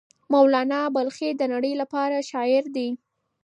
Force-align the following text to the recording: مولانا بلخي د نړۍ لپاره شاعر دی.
مولانا 0.33 0.81
بلخي 0.95 1.29
د 1.35 1.41
نړۍ 1.53 1.73
لپاره 1.81 2.25
شاعر 2.29 2.63
دی. 2.75 2.89